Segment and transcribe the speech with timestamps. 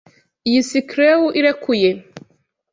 [0.49, 1.89] Iyi screw irekuye.